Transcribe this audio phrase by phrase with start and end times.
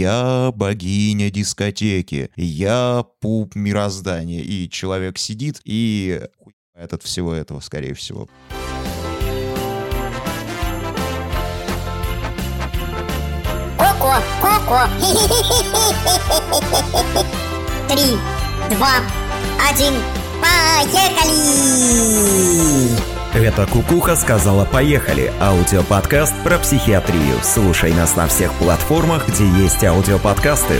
[0.00, 4.40] я богиня дискотеки, я пуп мироздания.
[4.40, 6.22] И человек сидит и
[6.74, 8.26] этот всего этого, скорее всего.
[13.76, 14.88] Коко, коко.
[17.88, 18.16] Три,
[18.70, 19.02] два,
[19.68, 19.92] один,
[20.40, 21.10] поехали!
[23.32, 27.36] Это Кукуха сказала «Поехали»– аудиоподкаст про психиатрию.
[27.44, 30.74] Слушай нас на всех платформах, где есть аудиоподкасты.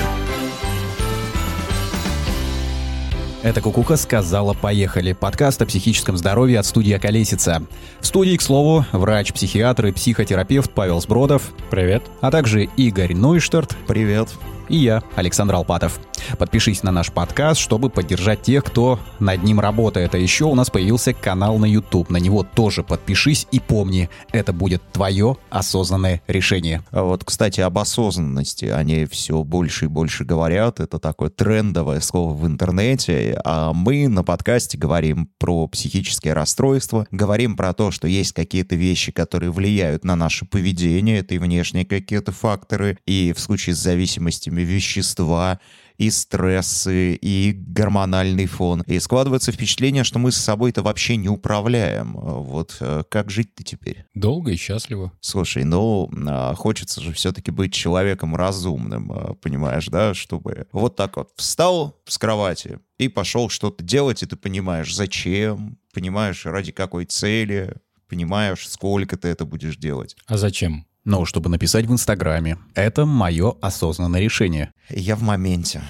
[3.44, 7.62] Это Кукуха сказала «Поехали»– подкаст о психическом здоровье от студии «Колесица».
[8.00, 11.52] В студии, к слову, врач, психиатр и психотерапевт Павел Сбродов.
[11.70, 12.02] Привет.
[12.20, 13.76] А также Игорь Нойштарт.
[13.86, 14.28] Привет
[14.70, 16.00] и я, Александр Алпатов.
[16.38, 20.14] Подпишись на наш подкаст, чтобы поддержать тех, кто над ним работает.
[20.14, 22.10] А еще у нас появился канал на YouTube.
[22.10, 26.82] На него тоже подпишись и помни, это будет твое осознанное решение.
[26.90, 28.66] А вот, кстати, об осознанности.
[28.66, 30.78] Они все больше и больше говорят.
[30.78, 33.40] Это такое трендовое слово в интернете.
[33.44, 39.10] А мы на подкасте говорим про психические расстройства, говорим про то, что есть какие-то вещи,
[39.10, 41.18] которые влияют на наше поведение.
[41.18, 42.98] Это и внешние какие-то факторы.
[43.06, 45.60] И в случае с зависимостями вещества,
[46.00, 48.80] и стрессы, и гормональный фон.
[48.86, 52.14] И складывается впечатление, что мы с собой-то вообще не управляем.
[52.14, 54.06] Вот э, как жить-то теперь?
[54.14, 55.12] Долго и счастливо.
[55.20, 61.18] Слушай, ну, а, хочется же все-таки быть человеком разумным, а, понимаешь, да, чтобы вот так
[61.18, 67.04] вот встал с кровати и пошел что-то делать, и ты понимаешь, зачем, понимаешь, ради какой
[67.04, 67.74] цели,
[68.08, 70.16] понимаешь, сколько ты это будешь делать.
[70.26, 70.86] А зачем?
[71.10, 72.56] Ну, чтобы написать в Инстаграме.
[72.76, 74.72] Это мое осознанное решение.
[74.88, 75.82] Я в моменте.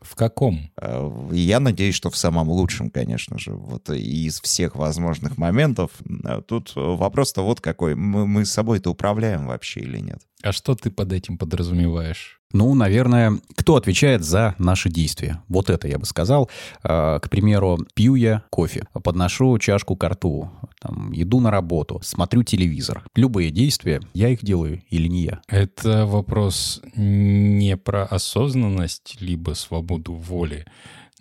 [0.00, 0.68] В каком?
[0.82, 3.52] Э, я надеюсь, что в самом лучшем, конечно же.
[3.52, 5.92] Вот из всех возможных моментов.
[6.24, 7.94] Э, тут вопрос-то вот какой.
[7.94, 10.18] Мы, мы с собой-то управляем вообще или нет?
[10.42, 12.40] А что ты под этим подразумеваешь?
[12.54, 15.42] Ну, наверное, кто отвечает за наши действия?
[15.48, 16.48] Вот это я бы сказал.
[16.84, 22.44] А, к примеру, пью я кофе, подношу чашку к рту, там, иду на работу, смотрю
[22.44, 23.04] телевизор.
[23.16, 25.40] Любые действия, я их делаю или не я?
[25.48, 30.64] Это вопрос не про осознанность, либо свободу воли,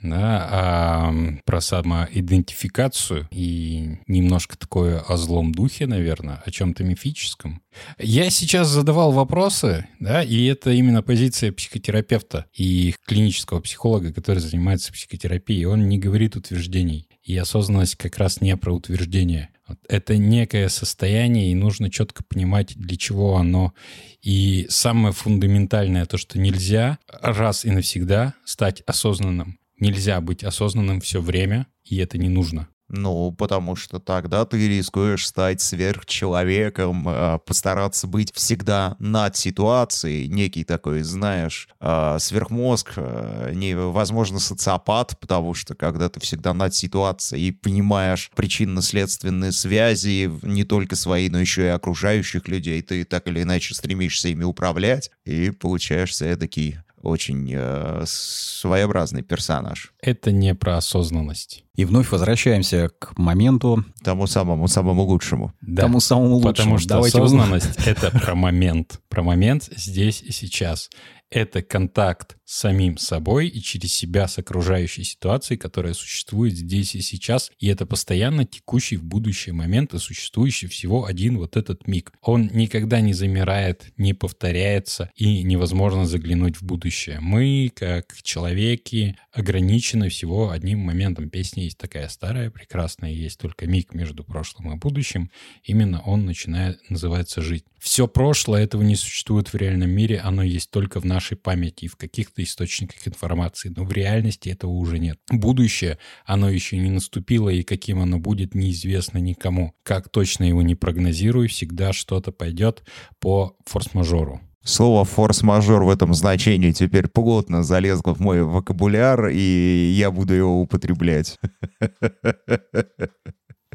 [0.04, 1.14] да, а
[1.46, 7.62] про самоидентификацию и немножко такое о злом духе, наверное, о чем-то мифическом.
[7.98, 14.94] Я сейчас задавал вопросы, да, и это именно позиция психотерапевта и клинического психолога, который занимается
[14.94, 15.66] психотерапией.
[15.66, 17.08] Он не говорит утверждений.
[17.24, 19.50] И осознанность как раз не про утверждение.
[19.88, 23.74] Это некое состояние, и нужно четко понимать, для чего оно.
[24.22, 29.58] И самое фундаментальное то, что нельзя раз и навсегда стать осознанным.
[29.84, 32.70] Нельзя быть осознанным все время, и это не нужно.
[32.88, 40.64] Ну, потому что тогда ты рискуешь стать сверхчеловеком, а, постараться быть всегда над ситуацией, некий
[40.64, 47.52] такой, знаешь, а, сверхмозг, а, невозможно социопат, потому что когда ты всегда над ситуацией и
[47.52, 53.74] понимаешь причинно-следственные связи, не только свои, но еще и окружающих людей, ты так или иначе
[53.74, 59.94] стремишься ими управлять, и получаешься эдакий очень э, своеобразный персонаж.
[60.02, 61.66] Это не про осознанность.
[61.76, 63.84] И вновь возвращаемся к моменту...
[64.04, 65.54] Тому самому, самому лучшему.
[65.62, 66.54] Да, тому самому лучшему.
[66.54, 69.02] Потому что Давайте осознанность— это про момент.
[69.10, 70.90] Про момент здесь и сейчас
[71.34, 77.02] это контакт с самим собой и через себя с окружающей ситуацией, которая существует здесь и
[77.02, 77.52] сейчас.
[77.60, 82.14] И это постоянно текущий в будущее момент и существующий всего один вот этот миг.
[82.22, 87.20] Он никогда не замирает, не повторяется и невозможно заглянуть в будущее.
[87.20, 91.30] Мы, как человеки, ограничены всего одним моментом.
[91.30, 95.32] Песня есть такая старая, прекрасная, есть только миг между прошлым и будущим.
[95.64, 97.66] Именно он начинает, называется «жить».
[97.80, 101.88] Все прошлое этого не существует в реальном мире, оно есть только в нашей памяти и
[101.90, 101.98] в
[102.34, 105.20] каких-то источниках информации, но в реальности этого уже нет.
[105.30, 109.74] Будущее, оно еще не наступило, и каким оно будет, неизвестно никому.
[109.84, 112.84] Как точно его не прогнозирую, всегда что-то пойдет
[113.20, 114.42] по форс-мажору.
[114.66, 120.62] Слово «форс-мажор» в этом значении теперь плотно залезло в мой вокабуляр, и я буду его
[120.62, 121.40] употреблять.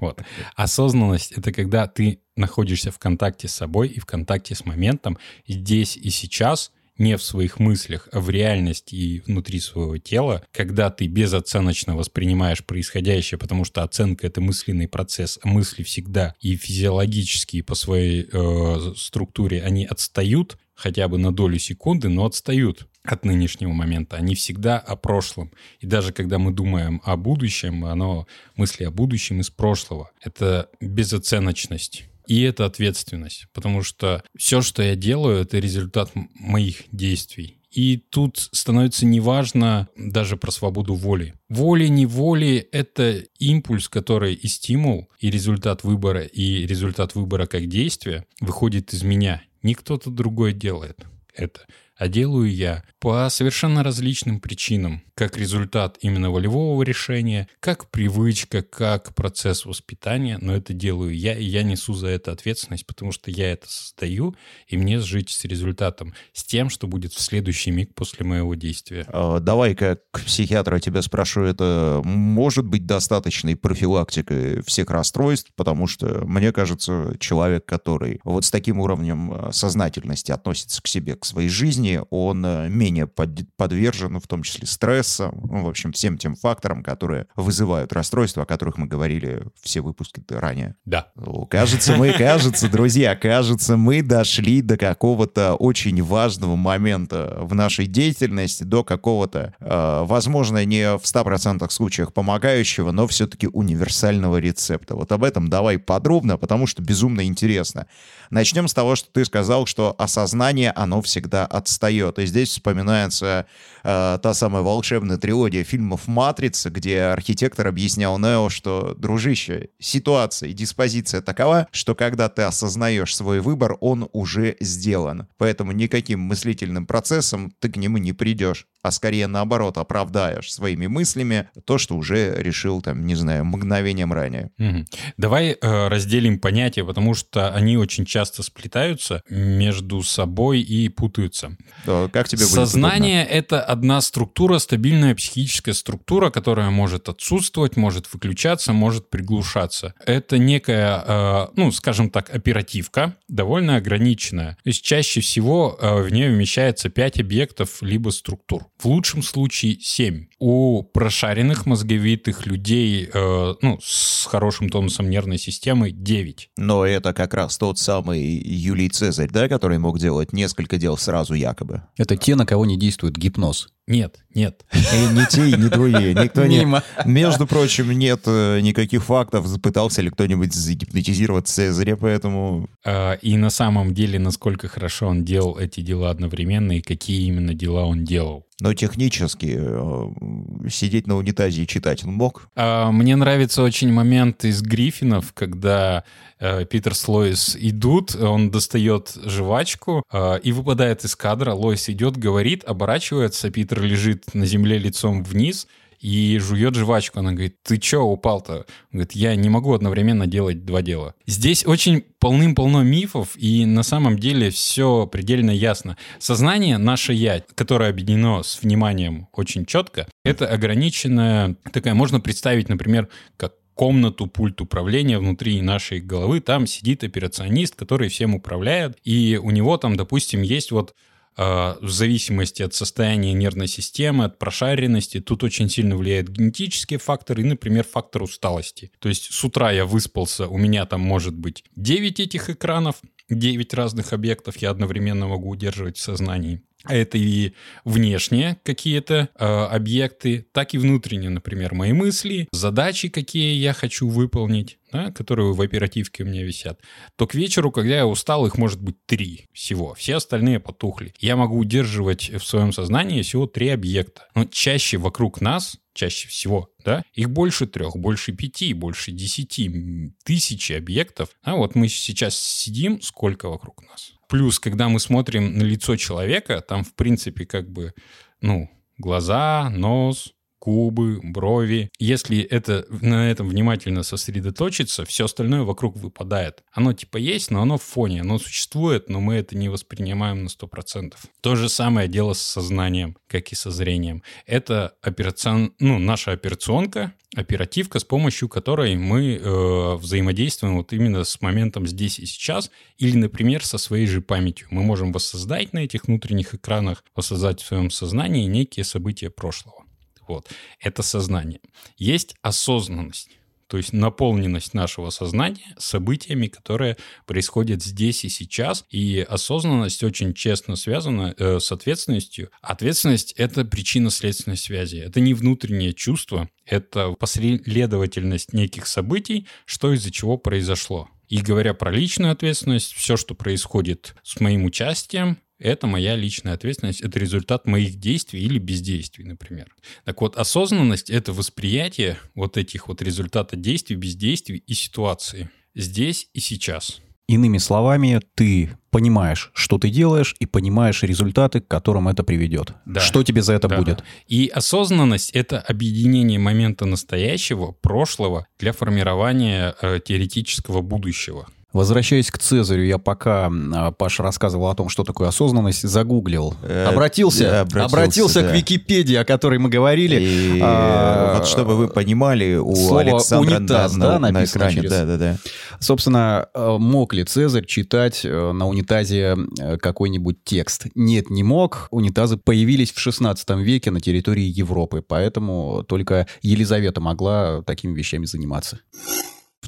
[0.01, 0.23] Вот.
[0.55, 5.97] Осознанность— это когда ты находишься в контакте с собой и в контакте с моментом здесь
[5.97, 11.07] и сейчас, не в своих мыслях, а в реальности и внутри своего тела, когда ты
[11.07, 17.75] безоценочно воспринимаешь происходящее, потому что оценка— это мысленный процесс, а мысли всегда и физиологически по
[17.75, 24.17] своей э, структуре они отстают хотя бы на долю секунды, но отстают от нынешнего момента.
[24.17, 25.51] Они всегда о прошлом.
[25.81, 30.11] И даже когда мы думаем о будущем, оно мысли о будущем из прошлого.
[30.23, 32.05] Это безоценочность.
[32.29, 37.57] И это ответственность, потому что все, что я делаю, это результат моих действий.
[37.71, 41.35] И тут становится неважно даже про свободу воли.
[41.49, 48.93] Воли-неволи— это импульс, который и стимул, и результат выбора, и результат выбора как действия выходит
[48.93, 49.43] из меня.
[49.63, 51.67] Не кто-то другой делает это
[51.99, 59.15] а делаю я по совершенно различным причинам, как результат именно волевого решения, как привычка, как
[59.17, 63.51] процесс воспитания, но это делаю я, и я несу за это ответственность, потому что я
[63.51, 64.37] это создаю,
[64.69, 69.05] и мне жить с результатом, с тем, что будет в следующий миг после моего действия.
[69.09, 76.25] А, давай как психиатра тебя спрошу, это может быть достаточной профилактикой всех расстройств, потому что,
[76.27, 81.49] мне кажется, человек, который вот с таким уровнем а, сознательности относится к себе, к своей
[81.49, 86.35] жизни, жизни, он э, менее подвержен, в том числе стрессам, ну, в общем, всем тем
[86.35, 90.75] факторам, которые вызывают расстройства, о которых мы говорили все выпуски ранее.
[90.85, 91.09] Да.
[91.51, 98.65] Кажется, мы, кажется, друзья, кажется, мы дошли до какого-то очень важного момента в нашей деятельности,
[98.65, 104.95] до какого-то, э, возможно, не в 100% случаях помогающего, но все-таки универсального рецепта.
[104.95, 107.87] Вот об этом давай подробно, потому что безумно интересно.
[108.31, 111.47] Начнем с того, что ты сказал, что осознание, оно всегда
[111.79, 112.19] отстает.
[112.19, 113.47] И здесь вспоминается
[113.85, 120.53] э, та самая волшебная трилогия фильмов «Матрица», где архитектор объяснял Нео, что, дружище, ситуация и
[120.53, 125.29] диспозиция такова, что когда ты осознаешь свой выбор, он уже сделан.
[125.39, 131.49] Поэтому никаким мыслительным процессом ты к нему не придешь а скорее наоборот оправдаешь своими мыслями
[131.65, 134.51] то, что уже решил, там, не знаю, мгновением ранее.
[134.59, 134.85] Угу.
[135.17, 141.57] Давай э, разделим понятия, потому что они очень часто сплетаются между собой и путаются.
[141.87, 148.73] Да, как тебе Сознание— это одна структура, стабильная психическая структура, которая может отсутствовать, может выключаться,
[148.73, 149.95] может приглушаться.
[150.05, 154.53] Это некая, э, ну, скажем так, оперативка, довольно ограниченная.
[154.63, 158.67] То есть чаще всего э, в ней вмещается 5 объектов либо структур.
[158.79, 160.27] В лучшем случае 7.
[160.39, 166.51] У прошаренных мозговитых людей э, ну, с хорошим тонусом нервной системы 9.
[166.57, 171.35] Но это как раз тот самый Юлий Цезарь, да, который мог делать несколько дел сразу
[171.35, 171.83] якобы.
[171.97, 173.69] Это те, на кого не действует гипноз.
[173.89, 174.67] Нет, нет.
[174.75, 176.13] И не те, и не другие.
[176.23, 176.67] Никто не...
[177.07, 182.69] Между прочим, нет э, никаких фактов, пытался ли кто-нибудь загипнотизировать Цезаря, поэтому...
[182.85, 187.55] А, и на самом деле, насколько хорошо он делал эти дела одновременно, и какие именно
[187.55, 188.45] дела он делал.
[188.61, 192.49] Но технически э, сидеть на унитазе и читать он мог?
[192.57, 196.05] А, мне нравится очень момент из Гриффинов, когда
[196.41, 200.03] э, Питер с Лоис идут, он достает жвачку
[200.43, 201.53] и выпадает из кадра.
[201.55, 205.67] Лоис идет, говорит, оборачивается, Питер лежит на земле лицом вниз,
[206.01, 207.19] и жует жвачку.
[207.19, 208.67] Она говорит, ты чё упал-то?
[208.93, 211.15] Говорит, я не могу одновременно делать два дела.
[211.27, 215.97] Здесь очень полным-полно мифов, и на самом деле все предельно ясно.
[216.19, 223.09] Сознание, наше «я», которое объединено с вниманием очень четко, это ограниченная такая, можно представить, например,
[223.37, 229.51] как комнату, пульт управления внутри нашей головы, там сидит операционист, который всем управляет, и у
[229.53, 230.95] него там, допустим, есть вот
[231.39, 235.21] в зависимости от состояния нервной системы, от прошаренности.
[235.21, 238.91] Тут очень сильно влияет генетические факторы и, например, фактор усталости.
[238.99, 242.97] То есть с утра я выспался, у меня там может быть 9 этих экранов,
[243.31, 246.61] 9 разных объектов я одновременно могу удерживать в сознании.
[246.87, 247.53] Это и
[247.85, 254.79] внешние какие-то э, объекты, так и внутренние, например, мои мысли, задачи, какие я хочу выполнить,
[254.93, 256.81] да, которые в оперативке у меня висят,
[257.17, 259.95] то к вечеру, когда я устал, их может быть три всего.
[259.95, 261.13] Все остальные потухли.
[261.19, 264.27] Я могу удерживать в своем сознании всего три объекта.
[264.35, 270.73] Но чаще вокруг нас чаще всего, да, их больше трех, больше пяти, больше десяти, тысячи
[270.75, 271.31] объектов.
[271.43, 274.13] А вот мы сейчас сидим, сколько вокруг нас?
[274.29, 277.95] Плюс, когда мы смотрим на лицо человека, там, в принципе, как бы,
[278.41, 281.91] ну, глаза, нос, губы, брови.
[281.99, 286.63] Если это, на этом внимательно сосредоточиться, все остальное вокруг выпадает.
[286.73, 290.49] Оно типа есть, но оно в фоне, оно существует, но мы это не воспринимаем на
[290.49, 291.15] 100%.
[291.41, 294.23] То же самое дело с сознанием, как и со зрением.
[294.47, 295.73] Это операцион...
[295.79, 302.19] ну, наша операционка, оперативка, с помощью которой мы э, взаимодействуем вот именно с моментом здесь
[302.19, 304.69] и сейчас, или, например, со своей же памятью.
[304.71, 309.88] Мы можем воссоздать на этих внутренних экранах, воссоздать в своем сознании некие события прошлого.
[310.29, 310.49] Вот.
[310.81, 311.61] Это сознание.
[311.97, 313.39] Есть осознанность.
[313.69, 318.85] То есть наполненность нашего сознания событиями, которые происходят здесь и сейчас.
[318.89, 322.51] И осознанность очень честно связана э, с ответственностью.
[322.63, 324.97] Ответственность— это причина следственной связи.
[324.97, 331.11] Это не внутреннее чувство, это последовательность неких событий, что из-за чего произошло.
[331.29, 337.01] И говоря про личную ответственность, все, что происходит с моим участием, Это моя личная ответственность,
[337.01, 339.75] это результат моих действий или бездействий, например.
[340.05, 346.41] Так вот, осознанность— это восприятие вот этих вот результата действий, бездействий и ситуации здесь и
[346.41, 347.01] сейчас.
[347.29, 352.73] Иными словами, ты понимаешь, что ты делаешь, и понимаешь результаты, к которым это приведет.
[352.87, 353.01] Да.
[353.01, 353.77] Что тебе за это Да.
[353.77, 354.03] будет?
[354.27, 361.49] И осознанность— это объединение момента настоящего, прошлого для формирования э, теоретического будущего.
[361.75, 366.55] Возвращаясь к Цезарю, я пока а, Паша рассказывал о том, что такое осознанность, загуглил.
[366.63, 368.49] Э, обратился, обратился, обратился да.
[368.49, 370.19] к Википедии, о которой мы говорили.
[370.19, 374.77] И А, вот чтобы вы понимали, у слово Александра «унитаз», на, да, на написано экране,
[374.77, 375.37] через- да, да, да.
[375.79, 379.37] Собственно, э, мог ли Цезарь читать э, на унитазе
[379.83, 380.87] какой-нибудь текст?
[380.95, 381.89] Нет, не мог.
[381.91, 388.81] Унитазы появились в 16 веке на территории Европы, поэтому только Елизавета могла такими вещами заниматься.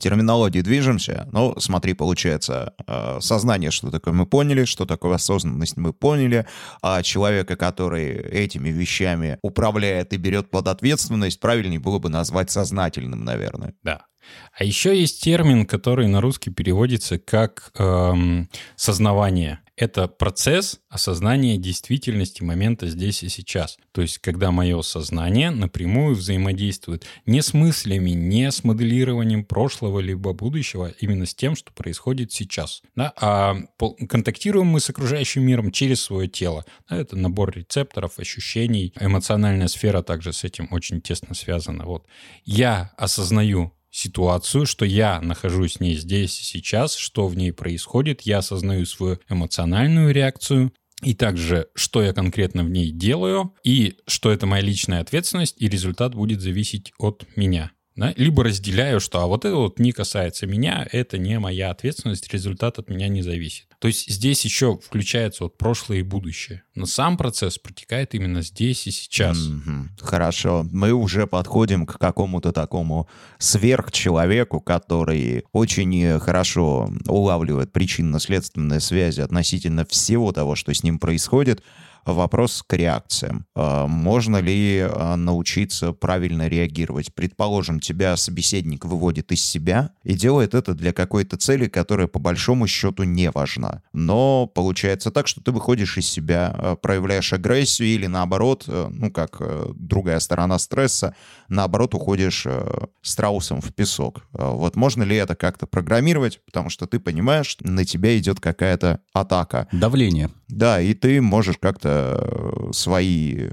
[0.01, 5.77] В терминологии движемся, но смотри, получается, э, сознание, что такое мы поняли, что такое осознанность
[5.77, 6.47] мы поняли,
[6.81, 13.27] а человека, который этими вещами управляет и берет под ответственность, правильнее было бы назвать сознательным,
[13.27, 13.75] наверное.
[13.83, 14.07] Да.
[14.53, 19.61] А еще есть термин, который на русский переводится как эм, сознавание.
[19.81, 23.79] Это процесс осознания действительности момента здесь и сейчас.
[23.93, 30.35] То есть, когда мое сознание напрямую взаимодействует не с мыслями, не с моделированием прошлого либо
[30.35, 32.83] будущего, именно с тем, что происходит сейчас.
[32.95, 33.15] Да?
[33.17, 33.57] А
[34.07, 36.67] контактируем мы с окружающим миром через свое тело.
[36.91, 38.93] Да, это набор рецепторов, ощущений.
[39.01, 41.87] Эмоциональная сфера также с этим очень тесно связана.
[41.87, 42.05] Вот.
[42.45, 48.23] Я осознаю ситуацию, что я нахожусь с ней здесь и сейчас, что в ней происходит,
[48.23, 54.31] я осознаю свою эмоциональную реакцию, и также, что я конкретно в ней делаю, и что
[54.31, 57.73] это моя личная ответственность, и результат будет зависеть от меня.
[58.01, 58.15] Да?
[58.17, 62.79] Либо разделяю, что а вот это вот не касается меня, это не моя ответственность, результат
[62.79, 63.67] от меня не зависит.
[63.79, 66.63] То есть здесь еще включается вот прошлое и будущее.
[66.75, 69.39] Но сам процесс протекает именно здесь и сейчас.
[69.39, 69.91] Мгм.
[70.01, 70.67] Хорошо.
[70.73, 73.07] Мы уже подходим к какому-то такому
[73.39, 81.63] сверхчеловеку, который очень хорошо улавливает причинно-следственные связи относительно всего того, что с ним происходит.
[82.05, 83.47] Вопрос к реакциям.
[83.55, 87.15] А, Можно ли а, научиться правильно реагировать?
[87.15, 92.67] Предположим, тебя собеседник выводит из себя и делает это для какой-то цели, которая по большому
[92.67, 93.83] счету не важна.
[93.93, 99.11] Но получается так, что ты выходишь из себя, а, проявляешь агрессию или наоборот, э, ну
[99.11, 101.15] как э, другая сторона стресса,
[101.49, 104.27] наоборот уходишь э, страусом в песок.
[104.33, 106.41] Вот можно ли это как-то программировать?
[106.45, 109.69] Потому что ты понимаешь, на тебя идет какая-то атака.
[109.73, 110.31] Давление.
[110.49, 113.51] Да, и ты можешь как-то э, свои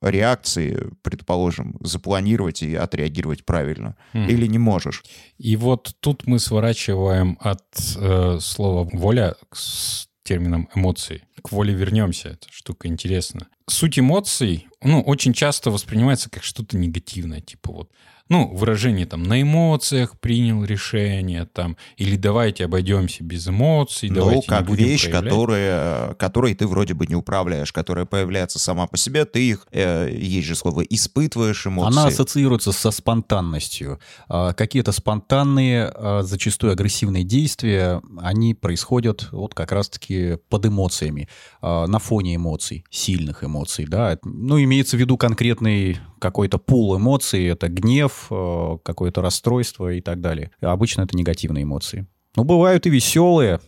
[0.00, 3.96] реакции, предположим, запланировать и отреагировать правильно.
[4.12, 4.28] Мгм.
[4.28, 5.02] Или не можешь.
[5.38, 7.64] И вот тут мы сворачиваем от
[7.96, 9.56] э, слова воля к
[10.22, 11.22] термином эмоции.
[11.42, 12.30] К воле вернемся.
[12.30, 13.48] Эта штука интересна.
[13.68, 17.40] Суть эмоций, ну, очень часто воспринимается как что-то негативное.
[17.40, 17.90] Типа вот,
[18.28, 24.48] ну, выражение там на эмоциях принял решение, там, или давайте обойдемся без эмоций, Ну, давайте
[24.48, 25.30] как не будем вещь, проявлять.
[25.32, 30.10] которая, которой ты вроде бы не управляешь, которая появляется сама по себе, ты их, э,
[30.10, 31.98] есть же слово, испытываешь эмоции.
[31.98, 33.98] Она ассоциируется со спонтанностью.
[34.28, 41.28] А, Какие-то спонтанные, а, зачастую агрессивные действия, они происходят вот как раз-таки под эмоциями,
[41.60, 44.18] а, на фоне эмоций, сильных эмоций, да.
[44.24, 50.22] Ну, имеется в виду конкретный какой-то пул эмоций, это гнев, а, какое-то расстройство и так
[50.22, 50.52] далее.
[50.62, 52.06] Обычно это негативные эмоции.
[52.34, 53.60] Ну, бывают и веселые.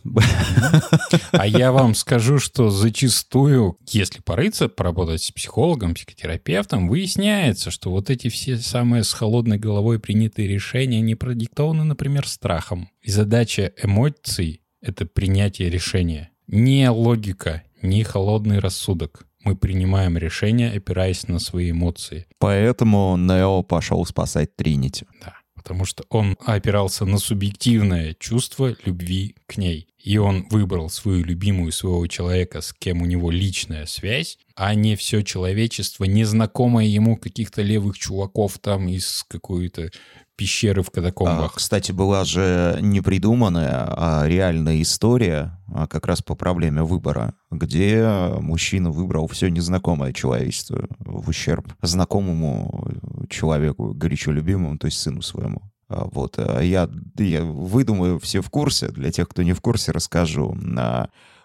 [1.31, 8.09] А я вам скажу, что зачастую, если порыться, поработать с психологом, психотерапевтом, выясняется, что вот
[8.09, 12.89] эти все самые с холодной головой принятые решения, они продиктованы, например, страхом.
[13.03, 16.31] И задача эмоций— это принятие решения.
[16.47, 19.26] Не логика, не холодный рассудок.
[19.47, 22.27] Мы принимаем решения, опираясь на свои эмоции.
[22.37, 25.05] Поэтому Нео пошел спасать Тринити.
[25.21, 29.87] Да, потому что он опирался на субъективное чувство любви к ней.
[30.03, 34.97] И он выбрал свою любимую, своего человека, с кем у него личная связь, а не
[34.97, 39.91] все человечество, незнакомое ему каких-то левых чуваков там из какой-то
[40.37, 41.55] пещеры в А, катакомбах.
[41.55, 48.07] кстати, была же не придуманная, а реальная история а, как раз по проблеме выбора, где
[48.39, 52.87] мужчина выбрал все незнакомое человечество в ущерб знакомому
[53.29, 55.61] человеку, горячо любимому, то есть сыну своему.
[55.89, 56.35] А, Вот.
[56.37, 58.89] а Я, я выдумаю, все в курсе.
[58.89, 60.55] Для тех, кто не в курсе, расскажу.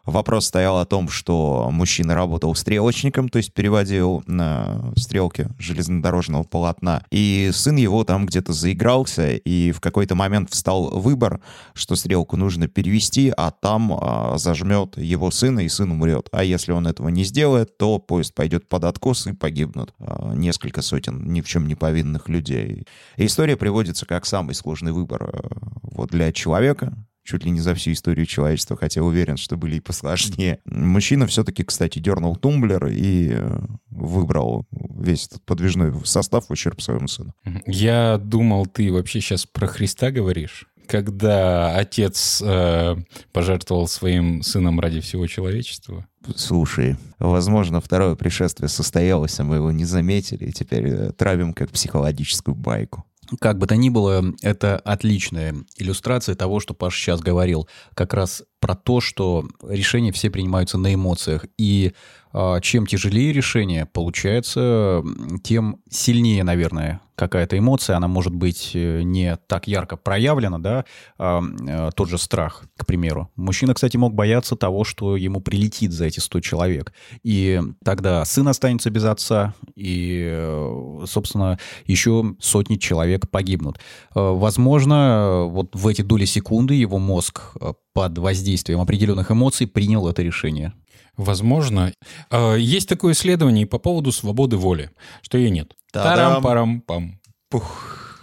[0.04, 7.04] Вопрос стоял о том, что мужчина работал стрелочником, то есть переводил на стрелки железнодорожного полотна,
[7.12, 11.40] и сын его там где-то заигрался, и в какой-то момент встал выбор,
[11.72, 16.28] что стрелку нужно перевести, а там а, зажмет его сына, и сын умрет.
[16.32, 20.82] А если он этого не сделает, то поезд пойдет под откос и погибнут а, несколько
[20.82, 22.88] сотен ни в чем не повинных людей.
[23.16, 25.48] История приводится как самый сложный выбор а,
[25.82, 26.92] вот для человека,
[27.24, 30.58] чуть ли не за всю историю человечества, хотя уверен, что были и посложнее.
[30.64, 33.60] Мужчина все-таки, кстати, дернул тумблер и э,
[33.90, 37.34] выбрал весь этот подвижной состав в ущерб своему сыну.
[37.66, 42.96] Я думал, ты вообще сейчас про Христа говоришь когда отец э,
[43.32, 46.06] пожертвовал своим сыном ради всего человечества?
[46.36, 51.70] Слушай, возможно, второе пришествие состоялось, а мы его не заметили, и теперь э, травим как
[51.70, 53.04] психологическую байку.
[53.40, 57.68] Как бы то ни было, это отличная иллюстрация того, что Паш сейчас говорил.
[57.94, 61.46] Как раз про то, что решения все принимаются на эмоциях.
[61.56, 61.92] И
[62.32, 65.02] э, чем тяжелее решение получается,
[65.42, 67.96] тем сильнее, наверное, какая-то эмоция.
[67.96, 70.84] Она может быть э, не так ярко проявлена, да,
[71.18, 73.30] а, э, тот же страх, к примеру.
[73.36, 76.92] Мужчина, кстати, мог бояться того, что ему прилетит за эти 100 человек.
[77.22, 83.78] И тогда сын останется без отца, и, э, собственно, еще сотни человек погибнут.
[84.14, 87.54] Возможно, вот в эти доли секунды его мозг
[87.92, 90.72] под воздействием определенных эмоций принял это решение.
[91.16, 91.92] Возможно.
[92.30, 94.90] Э, есть такое исследование по поводу свободы воли,
[95.20, 95.76] что ее нет.
[95.92, 97.20] Тарам-парам-пам.
[97.48, 98.18] Пух.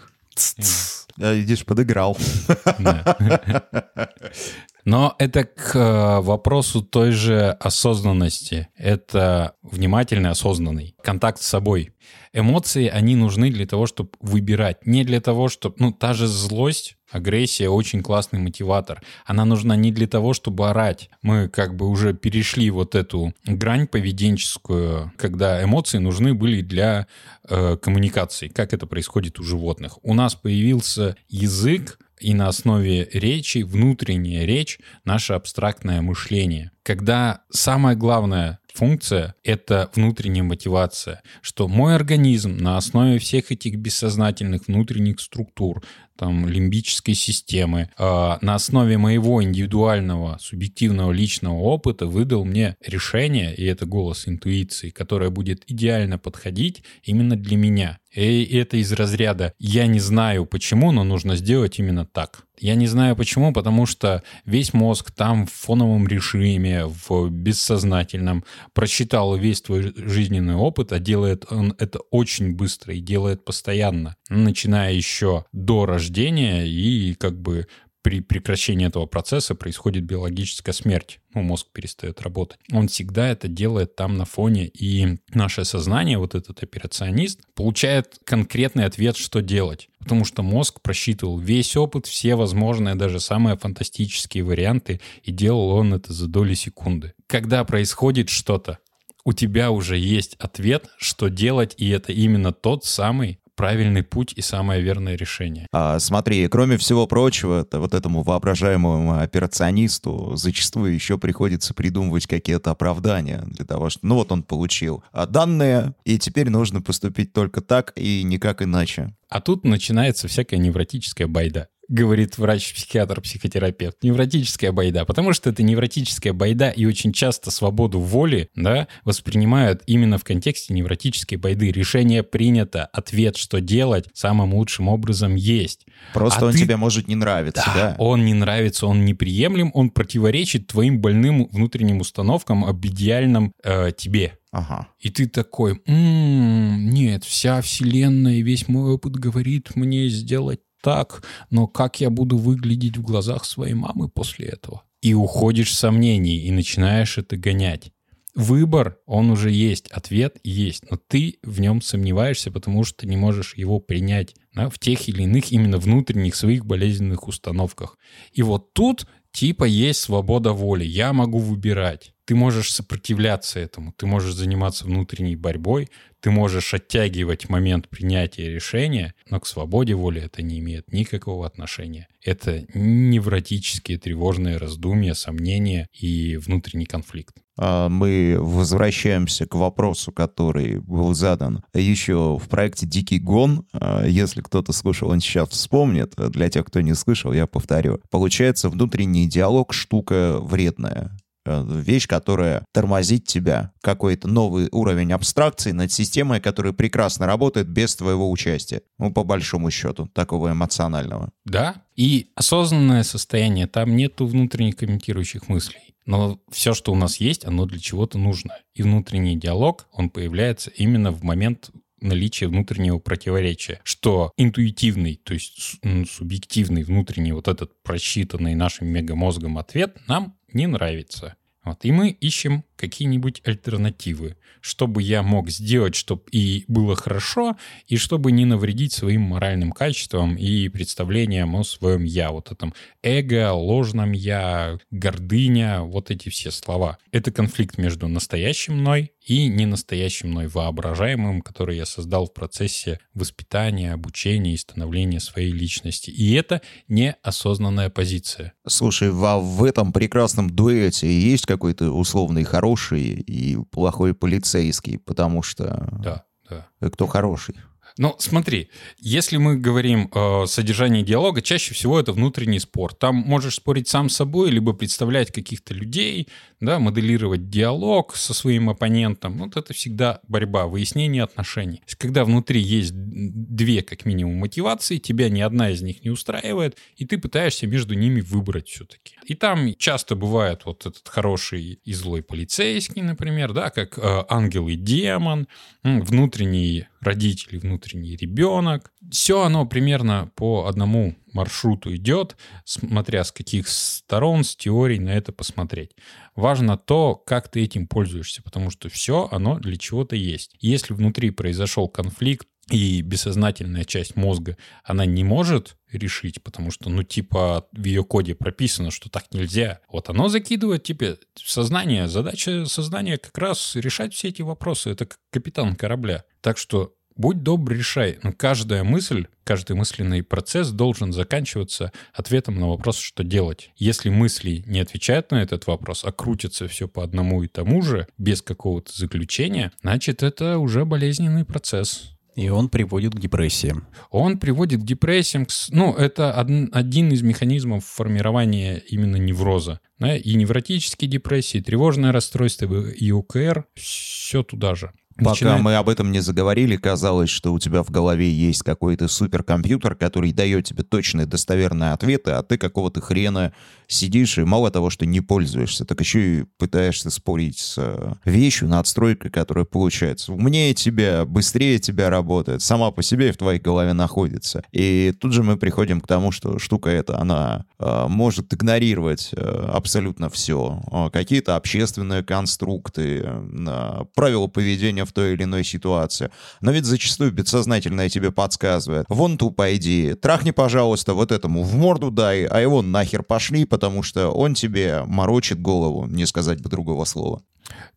[1.18, 2.18] Я, видишь, подыграл.
[4.90, 8.70] Но это к э, вопросу той же осознанности.
[8.76, 11.92] Это внимательный, осознанный контакт с собой.
[12.34, 14.88] Эмоции, они нужны для того, чтобы выбирать.
[14.88, 15.76] Не для того, чтобы...
[15.78, 19.04] Ну, та же злость, агрессия очень классный мотиватор.
[19.28, 21.12] Она нужна не для того, чтобы орать.
[21.22, 27.06] Мы как бы уже перешли вот эту грань поведенческую, когда эмоции нужны были для
[27.48, 30.00] э, коммуникации, как это происходит у животных.
[30.02, 36.72] У нас появился язык, и на основе речи, внутренняя речь, наше абстрактное мышление.
[36.84, 44.68] Когда самое главное функция— это внутренняя мотивация, что мой организм на основе всех этих бессознательных
[44.68, 45.84] внутренних структур,
[46.18, 53.64] там, лимбической системы, э, на основе моего индивидуального, субъективного личного опыта выдал мне решение, и
[53.66, 58.00] это голос интуиции, которое будет идеально подходить именно для меня.
[58.14, 62.44] И это из разряда «я не знаю почему, но нужно сделать именно так».
[62.62, 68.44] Я не знаю почему, потому что весь мозг там в фоновом режиме, в бессознательном,
[68.74, 74.92] прочитал весь твой жизненный опыт, а делает он это очень быстро и делает постоянно, начиная
[74.92, 77.68] еще до рождения и как бы
[78.02, 81.20] при прекращении этого процесса происходит биологическая смерть.
[81.34, 82.60] Ну, мозг перестает работать.
[82.72, 88.86] Он всегда это делает там на фоне, и наше сознание, вот этот операционист, получает конкретный
[88.86, 89.90] ответ, что делать.
[90.00, 95.94] Потому что мозг просчитывал весь опыт, все возможные, даже самые фантастические варианты, и делал он
[95.94, 97.14] это за доли секунды.
[97.28, 98.80] Когда происходит что-то,
[99.26, 104.42] у тебя уже есть ответ, что делать, и это именно тот самый правильный путь и
[104.42, 105.68] самое верное решение.
[105.74, 112.72] А, смотри, кроме всего прочего, это вот этому воображаемому операционисту зачастую еще приходится придумывать какие-то
[112.72, 117.60] оправдания для того, что, ну вот он получил а данные, и теперь нужно поступить только
[117.60, 119.14] так и никак иначе.
[119.28, 126.34] А тут начинается всякая невротическая байда говорит врач-психиатр, психотерапевт, невротическая байда, потому что это невротическая
[126.34, 131.72] байда, и очень часто свободу воли да, воспринимают именно в контексте невротической байды.
[131.72, 135.86] Решение принято, ответ, что делать, самым лучшим образом есть.
[136.14, 136.60] Просто а он ты...
[136.60, 137.96] тебе может не нравиться, да, да?
[137.98, 144.38] Он не нравится, он неприемлем, он противоречит твоим больным внутренним установкам об идеальном э, тебе.
[144.52, 144.88] Ага.
[145.00, 151.24] И ты такой, м-м, нет, вся вселенная и весь мой опыт говорит мне сделать так,
[151.50, 154.84] но как я буду выглядеть в глазах своей мамы после этого?
[155.02, 157.92] И уходишь в сомнений и начинаешь это гонять.
[158.36, 163.56] Выбор, он уже есть, ответ есть, но ты в нем сомневаешься, потому что не можешь
[163.56, 167.98] его принять да, в тех или иных именно внутренних своих болезненных установках.
[168.32, 172.14] И вот тут типа есть свобода воли, я могу выбирать.
[172.30, 175.90] Ты можешь сопротивляться этому, ты можешь заниматься внутренней борьбой,
[176.20, 182.08] ты можешь оттягивать момент принятия решения, но к свободе воли это не имеет никакого отношения.
[182.24, 187.36] Это невротические тревожные раздумья, сомнения и внутренний конфликт.
[187.58, 193.66] А, мы возвращаемся к вопросу, который был задан еще в проекте «Дикий гон».
[193.74, 196.14] А, если кто-то слушал, он сейчас вспомнит.
[196.16, 198.00] Для тех, кто не слышал, я повторю.
[198.12, 206.40] Получается, внутренний диалог— штука вредная Вещь, которая тормозит тебя, какой-то новый уровень абстракции над системой,
[206.40, 208.82] которая прекрасно работает без твоего участия.
[208.98, 211.32] Ну, по большому счету, такого эмоционального.
[211.46, 215.96] Да, и осознанное состояние, там нету внутренних комментирующих мыслей.
[216.06, 218.56] Но все, что у нас есть, оно для чего-то нужно.
[218.74, 221.72] И внутренний диалог, он появляется именно в момент
[222.02, 229.98] наличия внутреннего противоречия, что интуитивный, то есть субъективный внутренний вот этот просчитанный нашим мегамозгом ответ
[230.08, 231.36] нам не нравится.
[231.64, 231.84] Вот.
[231.84, 238.32] И мы ищем какие-нибудь альтернативы, чтобы я мог сделать, чтобы и было хорошо, и чтобы
[238.32, 242.32] не навредить своим моральным качествам и представлениям о своем «я».
[242.32, 246.98] Вот этом эго, ложном «я», гордыня, вот эти все слова.
[247.12, 253.94] Это конфликт между настоящим мной и ненастоящим мной, воображаемым, который я создал в процессе воспитания,
[253.94, 256.10] обучения и становления своей личности.
[256.10, 258.54] И это неосознанная позиция.
[258.66, 265.88] Слушай, в, в этом прекрасном дуэте есть какой-то условный хороший и плохой полицейский, потому что
[266.04, 266.68] Да, да.
[266.80, 267.56] э, кто хороший?
[267.98, 272.94] Ну, смотри, если мы говорим о содержании диалога, чаще всего это внутренний спор.
[272.94, 276.28] Там можешь спорить сам с собой, либо представлять каких-то людей,
[276.62, 279.38] да, моделировать диалог со своим оппонентом.
[279.38, 281.82] Вот это всегда борьба, выяснение отношений.
[281.98, 287.06] Когда внутри есть две, как минимум, мотивации, тебя ни одна из них не устраивает, и
[287.06, 289.16] ты пытаешься между ними выбрать все-таки.
[289.26, 294.68] И там часто бывает вот этот хороший и злой полицейский, например, да, как э, ангел
[294.68, 295.48] и демон,
[295.84, 298.92] внутренний родитель внутренний ребенок.
[299.10, 305.32] Все оно примерно по одному маршруту идет, смотря с каких сторон, с теорией на это
[305.32, 305.92] посмотреть.
[306.36, 310.56] Важно то, как ты этим пользуешься, потому что все оно для чего-то есть.
[310.60, 317.04] Если внутри произошел конфликт, и бессознательная часть мозга, она не может решить, потому что, ну,
[317.04, 319.80] типа, в ее коде прописано, что так нельзя.
[319.90, 322.08] Вот оно закидывает тебе сознание.
[322.08, 324.92] Задача сознания как раз решать все эти вопросы.
[324.92, 326.24] Это капитан корабля.
[326.42, 328.18] Так что будь добр, решай.
[328.24, 333.70] Но каждая мысль, каждый мысленный процесс должен заканчиваться ответом на вопрос, что делать.
[333.78, 338.08] Если мысли не отвечают на этот вопрос, а крутится все по одному и тому же,
[338.18, 342.16] без какого-то заключения, значит, это уже болезненный процесс.
[342.36, 343.88] И он приводит к депрессиям.
[344.12, 345.46] Он приводит к депрессиям.
[345.72, 349.82] Ну, это од- один из механизмов формирования именно невроза.
[349.98, 354.94] Да, И невротические депрессии, и тревожное расстройство, и ОКР, все туда же.
[355.20, 359.08] Пока Начинает- мы об этом не заговорили, казалось, что у тебя в голове есть какой-то
[359.08, 363.54] суперкомпьютер, который дает тебе точные достоверные ответы, а ты какого-то хрена
[363.88, 368.68] сидишь и мало того, что не пользуешься, так еще и пытаешься спорить с э, вещью,
[368.70, 374.64] надстройкой, которая получается умнее тебя, быстрее тебя работает, сама по себе в твоей голове находится.
[374.72, 379.70] И тут же мы приходим к тому, что штука эта, она э, может игнорировать э,
[379.74, 380.82] абсолютно все.
[380.92, 386.30] Э, какие-то общественные конструкты, э, правила поведения в той или иной ситуации.
[386.62, 389.06] Но ведь зачастую бессознательное тебе подсказывает.
[389.10, 394.04] Вон ту пойди, трахни, пожалуйста, вот этому в морду дай, а его нахер пошли, потому
[394.04, 397.42] что он тебе морочит голову, не сказать бы другого слова.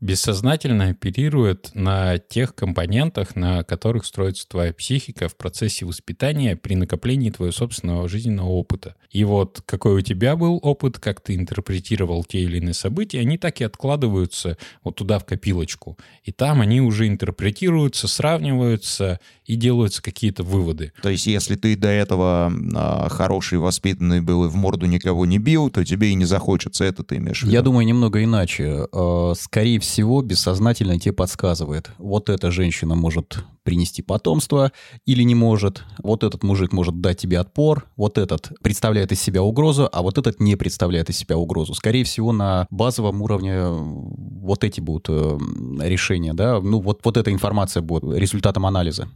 [0.01, 7.31] бессознательно оперирует на тех компонентах, на которых строится твоя психика в процессе воспитания при накоплении
[7.31, 8.97] твоего собственного жизненного опыта.
[9.11, 13.39] И вот какой у тебя был опыт, как ты интерпретировал те или иные события, они
[13.39, 15.99] так и откладываются вот туда в копилочку.
[16.25, 20.93] И там они уже интерпретируются, сравниваются и делаются какие-то выводы.
[21.03, 25.39] То есть, если ты до этого а, хороший, воспитанный был и в морду никого не
[25.39, 27.53] бил, то тебе и не захочется, это ты имеешь в виду?
[27.53, 28.87] Я думаю, немного иначе.
[28.93, 31.91] Э, Скорее всего, бессознательно тебе подсказывает.
[31.99, 34.73] Вот эта женщина может принести потомство
[35.07, 35.85] или не может.
[36.03, 37.87] Вот этот мужик может дать тебе отпор.
[37.97, 41.75] Вот этот представляет из себя угрозу, а вот этот не представляет из себя угрозу.
[41.75, 45.39] Скорее всего, на базовом уровне вот эти будут э,
[45.81, 46.61] решения, да.
[46.61, 49.09] Ну, вот, вот эта информация будет результатом анализа.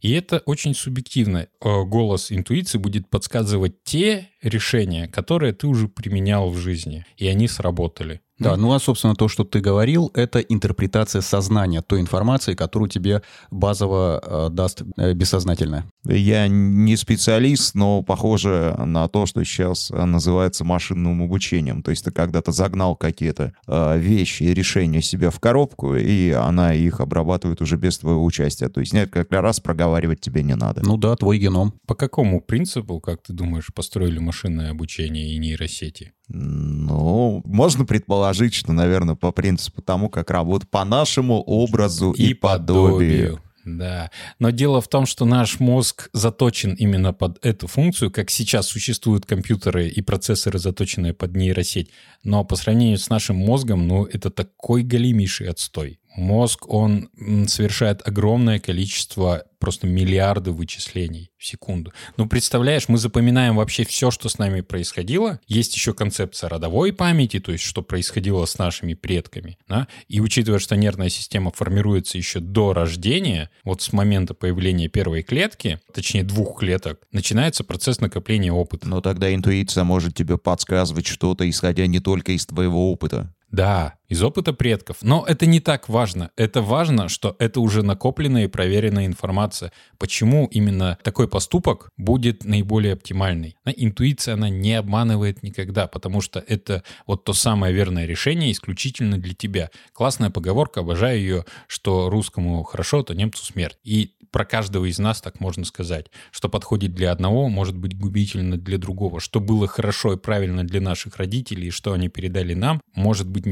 [0.00, 1.48] И это очень субъективно.
[1.60, 7.48] Э, Голос интуиции будет подсказывать те решения, которые ты уже применял в жизни, и они
[7.48, 8.20] сработали.
[8.40, 13.22] Да, ну а, собственно, то, что ты говорил, это интерпретация сознания той информации, которую тебе
[13.50, 15.84] базово э, даст э, бессознательное.
[16.06, 21.82] Я не специалист, но похоже на то, что сейчас э, называется машинным обучением.
[21.82, 26.72] То есть ты когда-то загнал какие-то э, вещи и решения себе в коробку, и она
[26.72, 28.68] их обрабатывает уже без твоего участия.
[28.68, 30.80] То есть нет, как раз проговаривать тебе не надо.
[30.82, 31.74] Ну да, твой геном.
[31.86, 36.12] По какому принципу, как ты думаешь, построили машинное обучение и нейросети?
[36.32, 43.40] Ну, можно предположить, что, наверное, по принципу тому, как работают по нашему образу и, подобию.
[43.64, 48.66] Да, но дело в том, что наш мозг заточен именно под эту функцию, как сейчас
[48.66, 51.90] существуют компьютеры и процессоры, заточенные под нейросеть.
[52.24, 55.99] Но по сравнению с нашим мозгом, ну, это такой голимейший отстой.
[56.16, 57.08] Мозг, он
[57.46, 61.92] совершает огромное количество, просто миллиарды вычислений в секунду.
[62.16, 65.38] Ну, представляешь, мы запоминаем вообще все, что с нами происходило.
[65.46, 69.58] Есть еще концепция родовой памяти, то есть что происходило с нашими предками.
[69.68, 69.86] Да?
[70.08, 75.80] И учитывая, что нервная система формируется еще до рождения, вот с момента появления первой клетки,
[75.94, 78.88] точнее двух клеток, начинается процесс накопления опыта.
[78.88, 83.32] Но тогда интуиция может тебе подсказывать что-то, исходя не только из твоего опыта.
[83.50, 84.98] Да, из опыта предков.
[85.00, 86.30] Но это не так важно.
[86.36, 89.72] Это важно, что это уже накопленная и проверенная информация.
[89.98, 93.56] Почему именно такой поступок будет наиболее оптимальный?
[93.64, 99.32] Интуиция, она не обманывает никогда, потому что это вот то самое верное решение исключительно для
[99.32, 99.70] тебя.
[99.92, 103.78] Классная поговорка, обожаю ее, что русскому хорошо, то немцу смерть.
[103.84, 106.06] И про каждого из нас так можно сказать.
[106.30, 109.20] Что подходит для одного, может быть губительно для другого.
[109.20, 113.46] Что было хорошо и правильно для наших родителей, и что они передали нам, может быть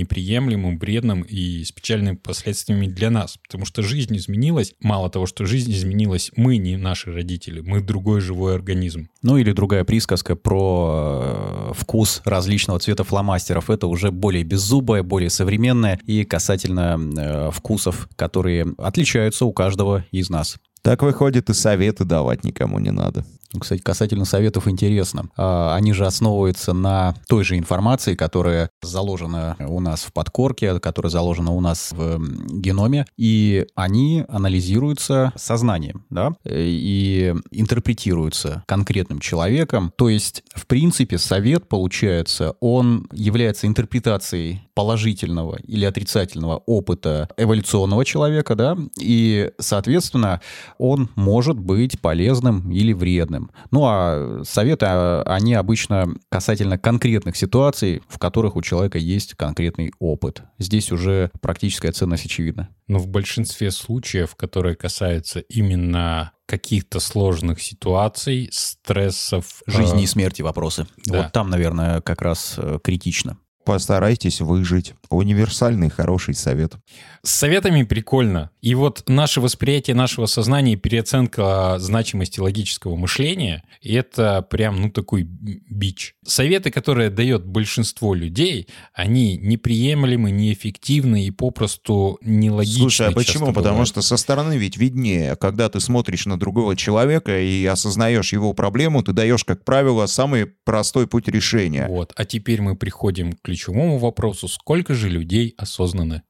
[0.49, 3.37] неприемлемым, бредным и с печальными последствиями для нас.
[3.37, 4.75] Потому что жизнь изменилась.
[4.81, 9.09] Мало того, что жизнь изменилась, мы не наши родители, мы другой живой организм.
[9.23, 13.71] Ну или другая присказка про э, вкус различного цвета фломастеров.
[13.71, 20.31] Это уже более беззубое, более современное и касательно э, вкусов, которые отличаются у каждого из
[20.31, 20.57] нас.
[20.83, 23.25] Так выходит, и советы давать никому не надо.
[23.59, 25.31] Кстати, касательно советов интересно.
[25.37, 31.11] А, они же основываются на той же информации, которая заложена у нас в подкорке, которая
[31.11, 39.93] заложена у нас в геноме, и они анализируются сознанием, да, и интерпретируются конкретным человеком.
[39.97, 48.55] То есть, в принципе, совет, получается, он является интерпретацией положительного или отрицательного опыта эволюционного человека,
[48.55, 50.41] да, и, соответственно,
[50.79, 53.38] он может быть полезным или вредным.
[53.71, 59.93] Ну, а советы, а, они обычно касательно конкретных ситуаций, в которых у человека есть конкретный
[59.99, 60.43] опыт.
[60.59, 62.69] Здесь уже практическая ценность очевидна.
[62.87, 69.63] Но в большинстве случаев, которые касаются именно каких-то сложных ситуаций, стрессов...
[69.67, 70.05] Жизни э...
[70.05, 70.87] и смерти вопросы.
[71.07, 71.23] Да.
[71.23, 74.95] Вот там, наверное, как раз э, критично постарайтесь выжить.
[75.11, 76.75] Универсальный хороший совет.
[77.23, 78.51] С советами прикольно.
[78.61, 85.23] И вот наше восприятие нашего сознания и переоценка значимости логического мышления— это прям, ну, такой
[85.23, 86.15] бич.
[86.27, 92.81] Советы, которые дает большинство людей, они неприемлемы, неэффективны и попросту нелогичны.
[92.81, 93.53] Слушай, а почему?
[93.53, 95.37] Потому что со стороны ведь виднее.
[95.37, 100.47] Когда ты смотришь на другого человека и осознаешь его проблему, ты даешь, как правило, самый
[100.47, 101.87] простой путь решения.
[101.89, 102.13] Вот.
[102.17, 106.23] А теперь мы приходим к ключевому вопросу, сколько же людей осознаны?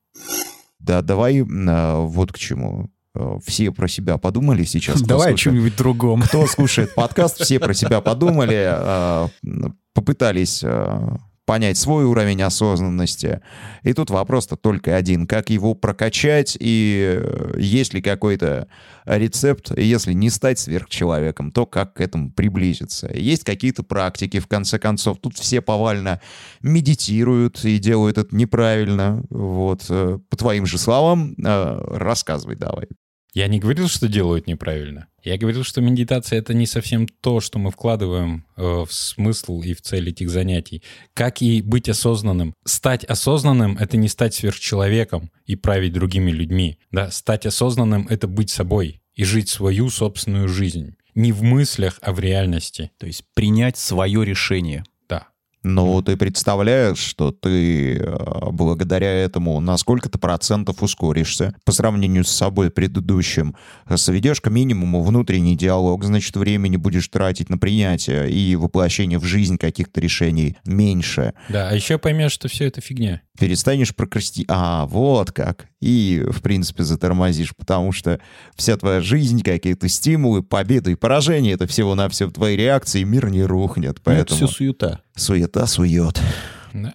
[0.78, 5.02] Да, давай а, вот к чему а, все про себя подумали сейчас.
[5.02, 6.22] Давай о чем-нибудь другом.
[6.22, 9.28] Кто слушает подкаст, все про себя подумали, а,
[9.92, 10.62] попытались
[11.48, 13.40] понять свой уровень осознанности.
[13.82, 15.26] И тут вопрос-то только один.
[15.26, 18.68] Как его прокачать и э, есть ли какой-то
[19.06, 23.10] рецепт, если не стать сверхчеловеком, то как к этому приблизиться.
[23.14, 25.20] Есть какие-то практики, в конце концов.
[25.22, 26.20] Тут все повально
[26.60, 29.24] медитируют и делают это неправильно.
[29.30, 29.86] Вот.
[29.88, 32.88] Э, по твоим же словам, э, рассказывай давай.
[33.32, 35.06] Я не говорил, что делают неправильно.
[35.22, 39.74] Я говорил, что медитация— это не совсем то, что мы вкладываем э, в смысл и
[39.74, 40.82] в цель этих занятий.
[41.12, 42.54] Как и быть осознанным.
[42.64, 46.78] Стать осознанным— это не стать сверхчеловеком и править другими людьми.
[46.92, 47.10] Да?
[47.10, 50.94] Стать осознанным— это быть собой и жить свою собственную жизнь.
[51.14, 52.92] Не в мыслях, а в реальности.
[52.98, 54.84] То есть принять свое решение.
[55.62, 62.30] Но ты представляешь, что ты э, благодаря этому на сколько-то процентов ускоришься по сравнению с
[62.30, 63.56] собой предыдущим.
[63.96, 69.58] Сведешь к минимуму внутренний диалог, значит, времени будешь тратить на принятие и воплощение в жизнь
[69.58, 71.34] каких-то решений меньше.
[71.48, 74.44] Да, а еще поймешь, что все это фигня перестанешь прокрасти...
[74.48, 75.68] А, вот как.
[75.80, 78.20] И, в принципе, затормозишь, потому что
[78.56, 84.00] вся твоя жизнь, какие-то стимулы, победы и поражения, это всего-навсего твои реакции, мир не рухнет.
[84.02, 84.36] Поэтому...
[84.36, 85.02] Это все суета.
[85.14, 86.20] Суета сует.
[86.72, 86.94] Да.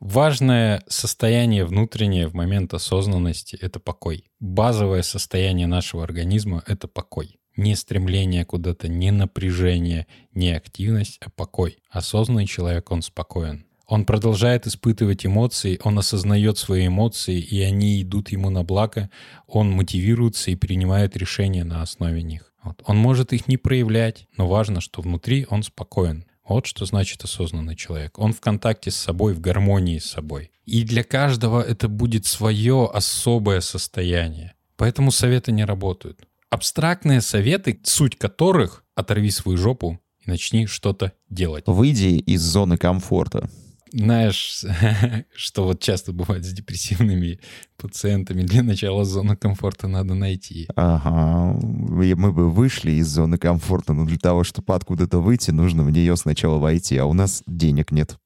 [0.00, 4.24] Важное состояние внутреннее в момент осознанности— это покой.
[4.40, 7.38] Базовое состояние нашего организма— это покой.
[7.56, 11.78] Не стремление куда-то, не напряжение, не активность, а покой.
[11.90, 13.64] Осознанный человек, он спокоен.
[13.88, 19.08] Он продолжает испытывать эмоции, он осознает свои эмоции, и они идут ему на благо,
[19.46, 22.52] он мотивируется и принимает решения на основе них.
[22.62, 22.82] Вот.
[22.84, 26.26] Он может их не проявлять, но важно, что внутри он спокоен.
[26.46, 28.18] Вот что значит осознанный человек.
[28.18, 30.50] Он в контакте с собой, в гармонии с собой.
[30.66, 34.52] И для каждого это будет свое особое состояние.
[34.76, 36.20] Поэтому советы не работают.
[36.50, 41.64] Абстрактные советы, суть которых оторви свою жопу и начни что-то делать.
[41.66, 43.48] Выйди из зоны комфорта.
[43.92, 44.64] Знаешь,
[45.34, 47.40] что вот часто бывает с депрессивными
[47.76, 50.68] пациентами, для начала зону комфорта надо найти.
[50.76, 55.90] Ага, мы бы вышли из зоны комфорта, но для того, чтобы откуда-то выйти, нужно в
[55.90, 58.18] нее сначала войти, а у нас денег нет.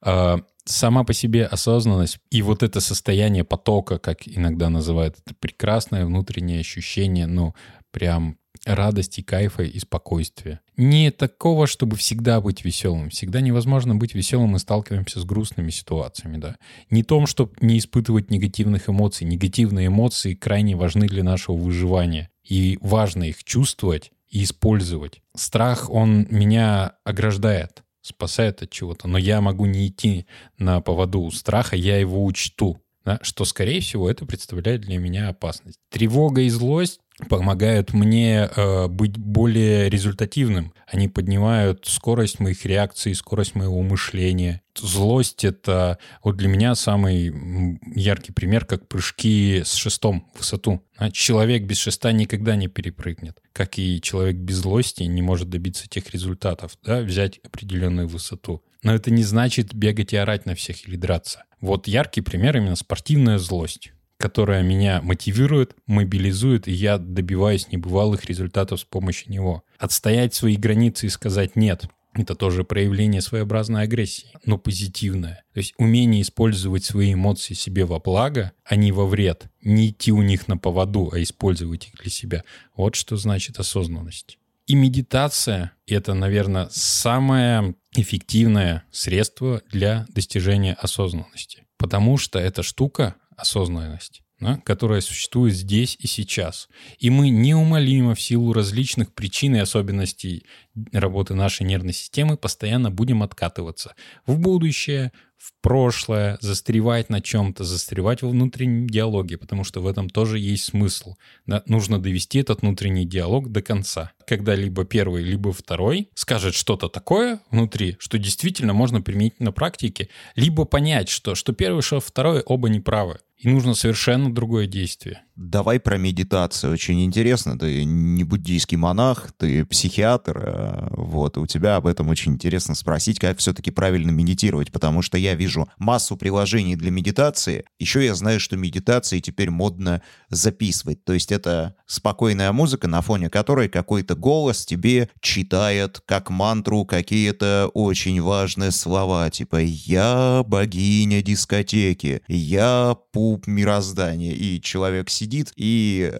[0.00, 6.06] А, Сама по себе осознанность и вот это состояние потока, как иногда называют, это прекрасное
[6.06, 7.54] внутреннее ощущение, ну,
[7.90, 10.60] прям радости, кайфа и спокойствия.
[10.76, 13.10] Не такого, чтобы всегда быть веселым.
[13.10, 16.56] Всегда невозможно быть веселым, мы сталкиваемся с грустными ситуациями, да.
[16.90, 19.26] Не том, чтобы не испытывать негативных эмоций.
[19.26, 22.30] Негативные эмоции крайне важны для нашего выживания.
[22.44, 25.22] И важно их чувствовать и использовать.
[25.36, 30.26] Страх, он меня ограждает спасает от чего-то, но я могу не идти
[30.58, 35.78] на поводу страха, я его учту, да, что, скорее всего, это представляет для меня опасность.
[35.88, 40.72] Тревога и злость помогают мне э, быть более результативным.
[40.86, 44.62] Они поднимают скорость моих реакций, скорость моего мышления.
[44.76, 50.82] Злость— это вот для меня самый яркий пример, как прыжки с шестом в высоту.
[50.96, 55.88] А человек без шеста никогда не перепрыгнет, как и человек без злости не может добиться
[55.88, 58.62] тех результатов, да, взять определенную высоту.
[58.82, 61.44] Но это не значит бегать и орать на всех или драться.
[61.60, 63.92] Вот яркий пример именно спортивная злость
[64.22, 69.64] которая меня мотивирует, мобилизует, и я добиваюсь небывалых результатов с помощью него.
[69.78, 75.44] Отстоять свои границы и сказать «нет», это тоже проявление своеобразной агрессии, но позитивное.
[75.54, 79.46] То есть умение использовать свои эмоции себе во благо, а не во вред.
[79.62, 82.44] Не идти у них на поводу, а использовать их для себя.
[82.76, 84.38] Вот что значит осознанность.
[84.66, 91.64] И медитация— это, наверное, самое эффективное средство для достижения осознанности.
[91.78, 96.68] Потому что эта штука, осознанность, да, которая существует здесь и сейчас.
[96.98, 100.46] И мы неумолимо в силу различных причин и особенностей
[100.92, 103.94] работы нашей нервной системы постоянно будем откатываться
[104.26, 110.08] в будущее, в прошлое, застревать на чем-то, застревать во внутреннем диалоге, потому что в этом
[110.08, 111.16] тоже есть смысл.
[111.46, 111.64] Да?
[111.66, 114.12] Нужно довести этот внутренний диалог до конца.
[114.24, 120.10] Когда либо первый, либо второй скажет что-то такое внутри, что действительно можно применить на практике,
[120.36, 125.22] либо понять, что, что первый, что второй оба неправы и нужно совершенно другое действие.
[125.34, 126.72] Давай про медитацию.
[126.72, 127.58] Очень интересно.
[127.58, 130.38] Ты не буддийский монах, ты психиатр.
[130.38, 135.16] А, вот, у тебя об этом очень интересно спросить, как все-таки правильно медитировать, потому что
[135.16, 137.64] я вижу массу приложений для медитации.
[137.78, 141.04] Еще я знаю, что медитации теперь модно записывать.
[141.04, 147.70] То есть это спокойная музыка, на фоне которой какой-то голос тебе читает как мантру какие-то
[147.72, 152.96] очень важные слова, типа «Я богиня дискотеки», «Я
[153.32, 156.12] пуп мироздания», и человек сидит и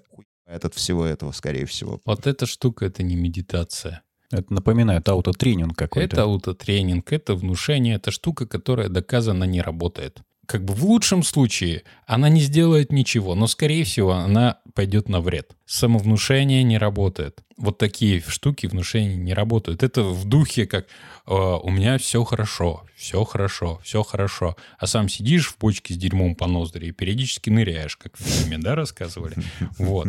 [0.47, 2.01] от всего этого, скорее всего.
[2.07, 4.03] Вот эта штука— это не медитация.
[4.31, 6.17] Это напоминает аутотренинг какой-то.
[6.17, 10.23] Это аутотренинг, это внушение, это штука, которая доказано не работает.
[10.47, 15.21] Как бы в лучшем случае она не сделает ничего, но, скорее всего, она пойдет на
[15.21, 15.53] вред.
[15.67, 17.43] Самовнушение не работает.
[17.57, 19.83] Вот такие штуки внушения не работают.
[19.83, 20.87] Это в духе, как
[21.27, 24.57] э, «у меня все хорошо, все хорошо, все хорошо».
[24.79, 28.59] А сам сидишь в бочке с дерьмом по ноздри и периодически ныряешь, как в фильме,
[28.59, 29.37] да, рассказывали?
[29.79, 30.09] Вот.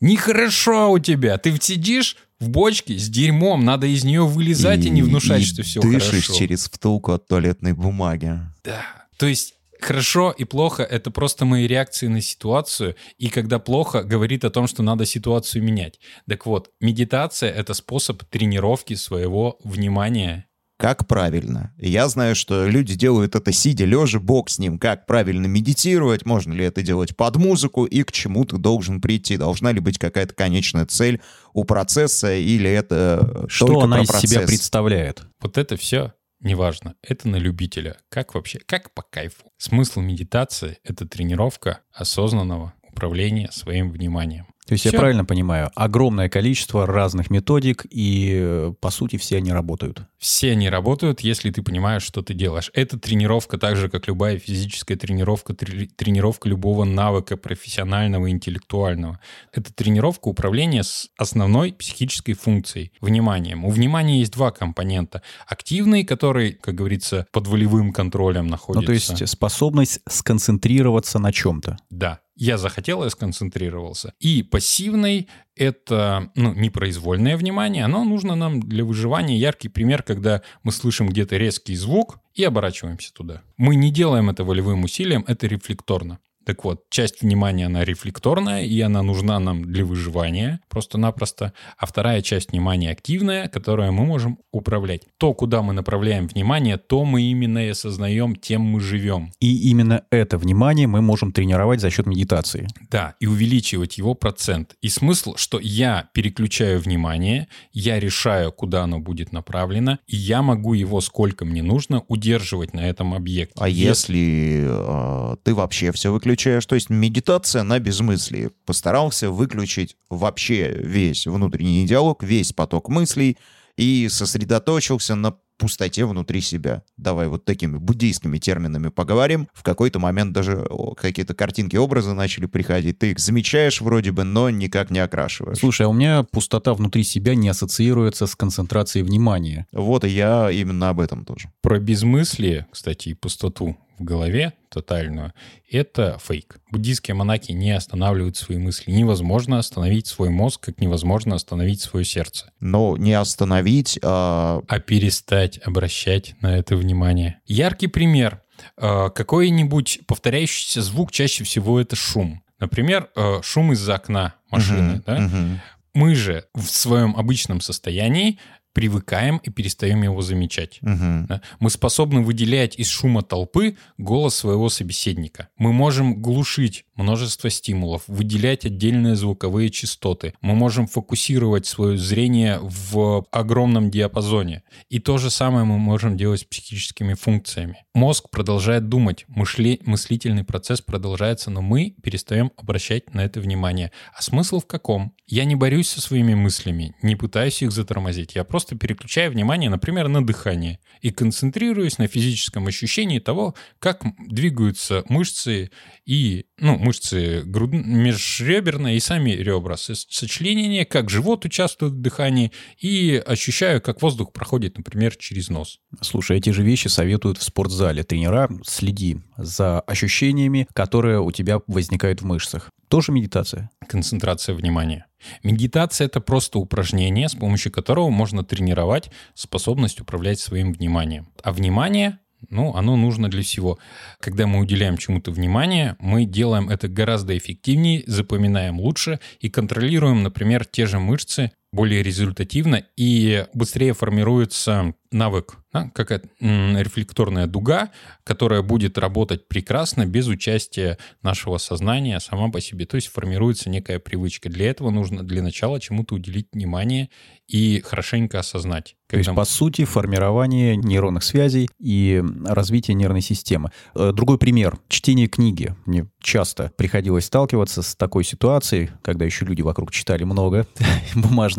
[0.00, 1.36] Нехорошо у тебя.
[1.36, 5.44] Ты сидишь в бочке с дерьмом, надо из нее вылезать и, и не внушать, и
[5.44, 6.34] что все дышишь хорошо.
[6.34, 8.38] через втулку от туалетной бумаги.
[8.64, 8.82] Да.
[9.18, 14.44] То есть хорошо и плохо— это просто мои реакции на ситуацию, и когда плохо, говорит
[14.44, 16.00] о том, что надо ситуацию менять.
[16.28, 21.72] Так вот, медитация— это способ тренировки своего внимания как правильно.
[21.78, 24.78] Я знаю, что люди делают это сидя, лежа, бог с ним.
[24.78, 29.36] Как правильно медитировать, можно ли это делать под музыку и к чему ты должен прийти.
[29.36, 34.08] Должна ли быть какая-то конечная цель у процесса или это Что только она про из
[34.08, 34.30] процесс?
[34.30, 35.22] себя представляет?
[35.40, 36.12] Вот это все
[36.44, 36.94] неважно.
[37.02, 37.96] Это на любителя.
[38.08, 38.60] Как вообще?
[38.60, 39.50] Как по кайфу.
[39.56, 44.46] Смысл медитации— это тренировка осознанного управления своим вниманием.
[44.66, 44.98] То есть я Всё.
[44.98, 50.02] правильно понимаю, огромное количество разных методик, и э, по сути все они работают.
[50.18, 52.70] Все они работают, если ты понимаешь, что ты делаешь.
[52.72, 59.20] Это тренировка так же, как любая физическая тренировка, трени- тренировка любого навыка профессионального, интеллектуального.
[59.52, 63.66] Это тренировка управления с основной психической функцией— вниманием.
[63.66, 65.20] У внимания есть два компонента.
[65.46, 68.80] Активный, который, как говорится, под волевым контролем находится.
[68.80, 71.76] Ну, то есть способность сконцентрироваться на чем-то.
[71.90, 74.14] Да, я захотел, я сконцентрировался.
[74.18, 79.38] И пассивный— это ну, непроизвольное внимание, оно нужно нам для выживания.
[79.38, 83.42] Яркий пример, когда мы слышим где-то резкий звук и оборачиваемся туда.
[83.56, 86.18] Мы не делаем это волевым усилием, это рефлекторно.
[86.44, 91.52] Так вот, часть внимания, она рефлекторная, и она нужна нам для выживания просто-напросто.
[91.78, 95.02] А вторая часть внимания активная, которую мы можем управлять.
[95.18, 99.32] То, куда мы направляем внимание, то мы именно и осознаем, тем мы живем.
[99.40, 102.68] И именно это внимание мы можем тренировать за счет медитации.
[102.90, 104.74] Да, и увеличивать его процент.
[104.82, 110.74] И смысл, что я переключаю внимание, я решаю, куда оно будет направлено, и я могу
[110.74, 113.54] его, сколько мне нужно, удерживать на этом объекте.
[113.58, 120.70] А если э, ты вообще все выключаешь, то есть медитация на безмыслии, постарался выключить вообще
[120.70, 123.38] весь внутренний диалог, весь поток мыслей
[123.76, 126.82] и сосредоточился на пустоте внутри себя.
[126.96, 129.48] Давай вот такими буддийскими терминами поговорим.
[129.52, 130.66] В какой-то момент даже
[130.96, 132.98] какие-то картинки, образы начали приходить.
[132.98, 135.58] Ты их замечаешь вроде бы, но никак не окрашиваешь.
[135.58, 139.66] Слушай, а у меня пустота внутри себя не ассоциируется с концентрацией внимания.
[139.72, 141.50] Вот и я именно об этом тоже.
[141.62, 145.32] Про безмыслие, кстати, и пустоту в голове тотальную,
[145.70, 146.58] это фейк.
[146.70, 148.90] Буддийские монахи не останавливают свои мысли.
[148.90, 152.52] Невозможно остановить свой мозг, как невозможно остановить свое сердце.
[152.60, 154.62] Но не остановить, а...
[154.68, 157.40] А перестать обращать на это внимание.
[157.46, 158.42] Яркий пример.
[158.76, 162.42] Э, Какой-нибудь повторяющийся звук чаще всего это шум.
[162.58, 164.94] Например, э, шум из-за окна машины.
[164.94, 165.18] Мгм, да?
[165.18, 165.60] мгм.
[165.92, 168.38] Мы же в своем обычном состоянии
[168.74, 170.78] привыкаем и перестаем его замечать.
[170.82, 171.26] Мгм.
[171.26, 171.40] Да?
[171.60, 175.48] Мы способны выделять из шума толпы голос своего собеседника.
[175.56, 180.34] Мы можем глушить множество стимулов, выделять отдельные звуковые частоты.
[180.40, 184.62] Мы можем фокусировать свое зрение в огромном диапазоне.
[184.88, 187.84] И то же самое мы можем делать с психическими функциями.
[187.94, 193.92] Мозг продолжает думать, мышле- мыслительный процесс продолжается, но мы перестаем обращать на это внимание.
[194.16, 195.14] А смысл в каком?
[195.26, 198.34] Я не борюсь со своими мыслями, не пытаюсь их затормозить.
[198.34, 205.02] Я просто переключаю внимание, например, на дыхание и концентрируюсь на физическом ощущении того, как двигаются
[205.08, 205.70] мышцы
[206.04, 207.72] и, ну, мышцы груд...
[207.72, 209.76] межреберные и сами ребра.
[209.76, 215.78] Со- Сочленение, как живот участвует в дыхании и ощущаю, как воздух проходит, например, через нос.
[216.00, 218.02] Слушай, эти же вещи советуют в спортзале.
[218.04, 222.70] Тренера, следи за ощущениями, которые у тебя возникают в мышцах.
[222.88, 223.70] Тоже медитация.
[223.88, 225.06] концентрация внимания.
[225.42, 231.28] Медитация— это просто упражнение, с помощью которого можно тренировать способность управлять своим вниманием.
[231.42, 232.18] А внимание
[232.50, 233.78] ну, оно нужно для всего.
[234.20, 240.64] Когда мы уделяем чему-то внимание, мы делаем это гораздо эффективнее, запоминаем лучше и контролируем, например,
[240.64, 247.90] те же мышцы более результативно и быстрее формируется навык, да, какая-то м, рефлекторная дуга,
[248.24, 252.84] которая будет работать прекрасно без участия нашего сознания сама по себе.
[252.84, 254.48] То есть формируется некая привычка.
[254.48, 257.10] Для этого нужно для начала чему-то уделить внимание
[257.46, 258.96] и хорошенько осознать.
[259.08, 263.70] То есть, Когда по сути, формирование нейронных связей и развитие нервной системы.
[263.94, 264.78] Э, Другой пример.
[264.88, 265.76] Чтение книги.
[265.84, 270.66] Мне часто приходилось сталкиваться с такой ситуацией, когда еще люди вокруг читали много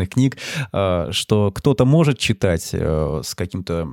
[0.05, 0.37] бумажных книг,
[0.71, 3.87] э, что кто-то может читать э, с каким-то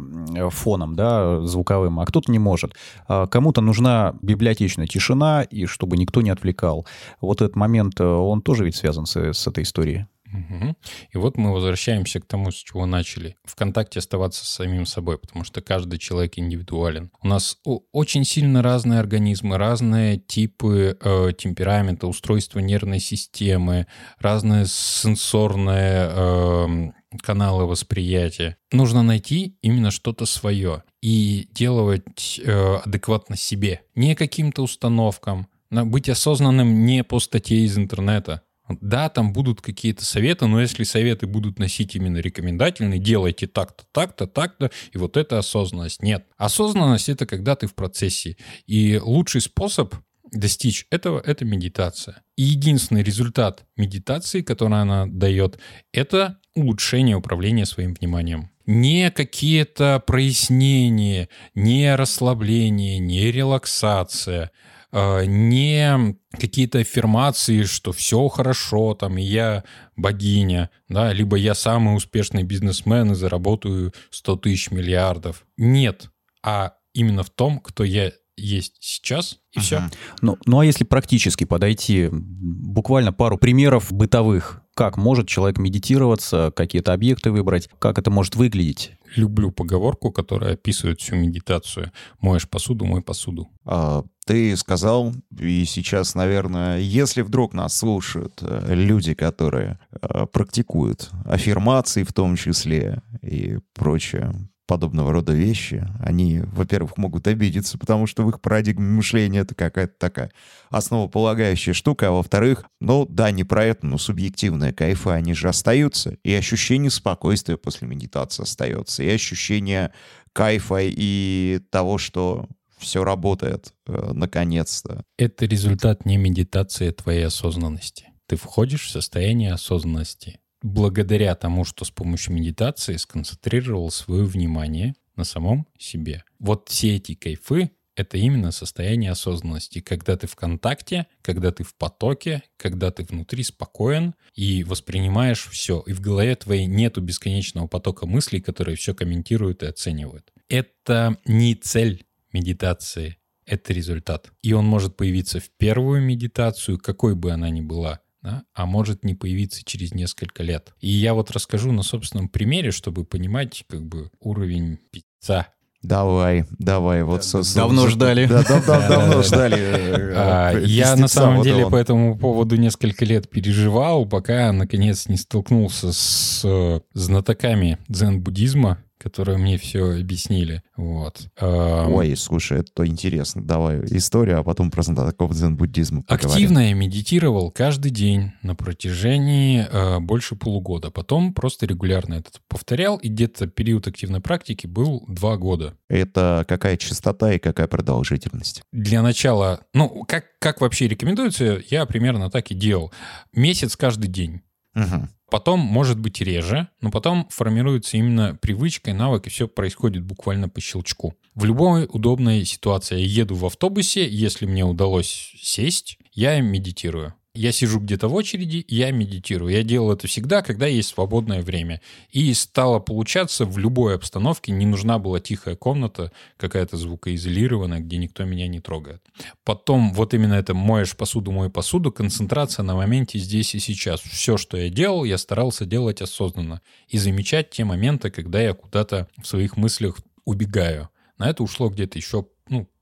[0.50, 2.74] фоном, да, звуковым, а кто-то не может.
[3.08, 6.86] А Кому-то нужна библиотечная тишина, и чтобы никто не отвлекал.
[7.20, 10.06] Вот этот момент, э, он тоже ведь связан с, с этой историей.
[10.33, 10.76] Мгм.
[11.11, 13.37] И вот мы возвращаемся к тому, с чего начали.
[13.45, 17.11] В контакте оставаться с самим собой, потому что каждый человек индивидуален.
[17.20, 17.59] У нас
[17.93, 23.87] очень сильно разные организмы, разные типы э, темперамента, устройства нервной системы,
[24.18, 28.57] разные сенсорные эм, каналы восприятия.
[28.72, 36.85] Нужно найти именно что-то свое и делать э, адекватно себе, не каким-то установкам, быть осознанным
[36.85, 41.96] не по статье из интернета, да, там будут какие-то советы, но если советы будут носить
[41.96, 46.02] именно рекомендательные, делайте так-то, так-то, так-то, и вот это осознанность.
[46.02, 46.26] Нет.
[46.36, 48.36] Осознанность— это когда ты в процессе.
[48.66, 49.94] И лучший способ
[50.30, 52.22] достичь этого— это медитация.
[52.36, 55.58] И единственный результат медитации, который она дает,
[55.92, 58.50] это улучшение управления своим вниманием.
[58.64, 64.52] Не какие-то прояснения, не расслабление, не релаксация,
[64.93, 69.64] не какие-то аффирмации, что все хорошо, там, и я
[69.97, 75.47] богиня, да, либо я самый успешный бизнесмен и заработаю 100 тысяч миллиардов.
[75.57, 76.11] Нет,
[76.43, 79.82] а именно в том, кто я есть сейчас, и все.
[80.20, 86.92] Ну, ну а если практически подойти, буквально пару примеров бытовых, как может человек медитироваться, какие-то
[86.92, 88.92] объекты выбрать, как это может выглядеть?
[89.16, 91.92] Люблю поговорку, которая описывает всю медитацию.
[92.20, 93.50] Моешь посуду, мой посуду.
[93.66, 101.10] А, Ты сказал, и сейчас, наверное, если вдруг нас слушают э, люди, которые э, практикуют
[101.26, 104.32] аффирмации в том числе и прочее
[104.72, 109.92] подобного рода вещи, они, во-первых, могут обидеться, потому что в их парадигме мышления это какая-то
[109.98, 110.32] такая
[110.70, 116.16] основополагающая штука, а во-вторых, ну да, не про это, но субъективные кайфы, они же остаются,
[116.24, 119.92] и ощущение спокойствия после медитации остается, и ощущение
[120.32, 122.48] кайфа и того, что
[122.78, 125.04] все работает э, наконец-то.
[125.18, 128.06] Это результат не медитации а твоей осознанности.
[128.26, 130.40] Ты входишь в состояние осознанности.
[130.62, 136.24] Благодаря тому, что с помощью медитации сконцентрировал свое внимание на самом себе.
[136.38, 141.74] Вот все эти кайфы— это именно состояние осознанности, когда ты в контакте, когда ты в
[141.74, 145.82] потоке, когда ты внутри спокоен и воспринимаешь все.
[145.86, 150.32] И в голове твоей нету бесконечного потока мыслей, которые все комментируют и оценивают.
[150.48, 154.32] Это не цель медитации, это результат.
[154.42, 159.04] И он может появиться в первую медитацию, какой бы она ни была, да, а может
[159.04, 160.72] не появиться через несколько лет.
[160.80, 165.46] И я вот расскажу на собственном примере, чтобы понимать как бы уровень пицца.
[165.82, 168.26] Давай, давай, вот со- со- Давно за- ждали.
[168.26, 169.58] Да, да, да, давно ждали.
[169.58, 171.72] э, А, э, Я на самом вот деле он.
[171.72, 179.38] по этому поводу несколько лет переживал, пока наконец не столкнулся с э, знатоками дзен-буддизма, которые
[179.38, 180.62] мне все объяснили.
[180.76, 181.28] Вот.
[181.38, 183.42] А, Ой, слушай, это интересно.
[183.42, 186.05] Давай историю, а потом про знатоков дзен-буддизма.
[186.07, 190.90] Активно я медитировал каждый день на протяжении э, больше полугода.
[190.90, 195.74] Потом просто регулярно это повторял, и где-то период активной практики был два года.
[195.88, 198.62] Это какая частота и какая продолжительность?
[198.72, 202.92] Для начала, ну, как, как вообще рекомендуется, я примерно так и делал.
[203.32, 204.42] Месяц каждый день.
[204.74, 205.10] Мгм.
[205.30, 210.48] Потом, может быть, реже, но потом формируется именно привычка и навык, и все происходит буквально
[210.48, 211.14] по щелчку.
[211.34, 217.14] В любой удобной ситуации я еду в автобусе, если мне удалось сесть, я медитирую.
[217.35, 219.51] Я сижу где-то в очереди, я медитирую.
[219.51, 221.80] Я делал это всегда, когда есть свободное время.
[222.11, 224.53] И стало получаться в любой обстановке.
[224.53, 229.03] Не нужна была тихая комната, какая-то звукоизолированная, где никто меня не трогает.
[229.45, 234.01] Потом вот именно это моешь посуду, мою посуду, концентрация на моменте здесь и сейчас.
[234.01, 236.61] Все, что я делал, я старался делать осознанно.
[236.89, 240.91] И замечать те моменты, когда я куда-то в своих мыслях убегаю.
[241.16, 242.26] На это ушло где-то еще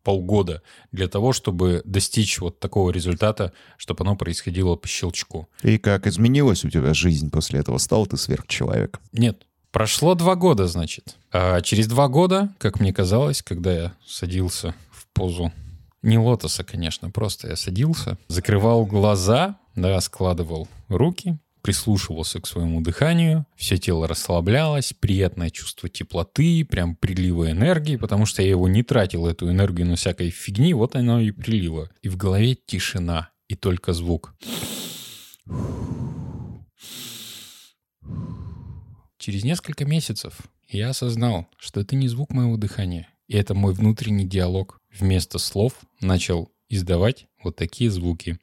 [0.03, 5.49] полгода для того, чтобы достичь вот такого результата, чтобы оно происходило по щелчку.
[5.63, 7.79] И как изменилась у тебя жизнь после этого?
[7.79, 9.01] Стал ты сверхчеловек?
[9.13, 9.47] Нет.
[9.71, 11.17] Прошло два года, значит.
[11.33, 15.53] А через два года, как мне казалось, когда я садился в позу
[16.03, 23.47] не лотоса, конечно, просто я садился, закрывал глаза, да, складывал руки, прислушивался к своему дыханию,
[23.57, 29.27] все тело расслаблялось, приятное чувство теплоты, прям прилива энергии, потому что я его не тратил,
[29.27, 31.91] эту энергию на всякой фигни, вот оно и прилило.
[32.03, 34.35] И в голове тишина, и только звук.
[39.19, 40.39] Через несколько месяцев
[40.69, 44.79] я осознал, что это не звук моего дыхания, и это мой внутренний диалог.
[44.99, 48.39] Вместо слов начал издавать вот такие звуки.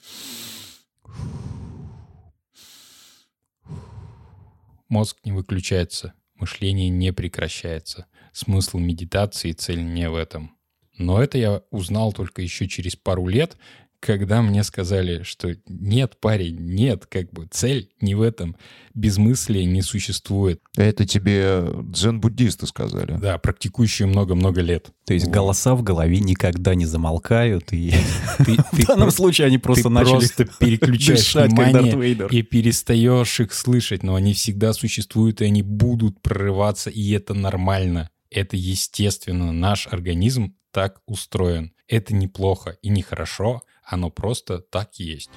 [4.89, 8.07] Мозг не выключается, мышление не прекращается.
[8.31, 10.55] Смысл медитации и цель не в этом.
[10.97, 13.57] Но это я узнал только еще через пару лет,
[13.99, 18.55] когда мне сказали, что нет, парень, нет, как бы цель не в этом.
[18.93, 20.61] Безмыслия не существует.
[20.75, 23.17] Это тебе дзен-буддисты сказали.
[23.19, 24.91] Да, практикующие много-много лет.
[25.05, 25.33] То есть Вот.
[25.33, 27.93] голоса в голове никогда не замолкают, и
[28.37, 34.03] Ты, в данном случае они просто ты начали просто переключаешь внимание и перестаешь их слышать,
[34.03, 38.09] но они всегда существуют, и они будут прорываться, и это нормально.
[38.29, 39.51] Это естественно.
[39.51, 41.71] Наш организм так устроен.
[41.87, 45.29] Это неплохо и нехорошо, оно просто так есть.